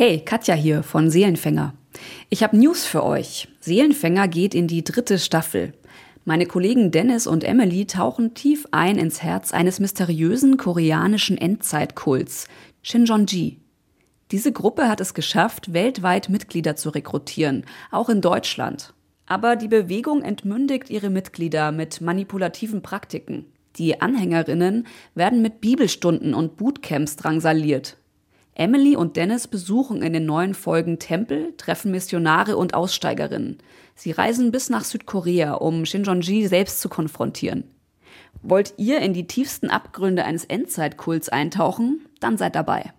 [0.00, 1.74] Hey, Katja hier von Seelenfänger.
[2.30, 3.48] Ich habe News für euch.
[3.58, 5.72] Seelenfänger geht in die dritte Staffel.
[6.24, 12.46] Meine Kollegen Dennis und Emily tauchen tief ein ins Herz eines mysteriösen koreanischen Endzeitkults,
[12.80, 13.58] Shinjonji.
[14.30, 18.94] Diese Gruppe hat es geschafft, weltweit Mitglieder zu rekrutieren, auch in Deutschland.
[19.26, 23.46] Aber die Bewegung entmündigt ihre Mitglieder mit manipulativen Praktiken.
[23.74, 24.86] Die Anhängerinnen
[25.16, 27.96] werden mit Bibelstunden und Bootcamps drangsaliert.
[28.58, 33.58] Emily und Dennis besuchen in den neuen Folgen Tempel, treffen Missionare und Aussteigerinnen.
[33.94, 37.64] Sie reisen bis nach Südkorea, um Shinjonji selbst zu konfrontieren.
[38.42, 42.06] Wollt ihr in die tiefsten Abgründe eines Endzeitkults eintauchen?
[42.18, 42.92] Dann seid dabei.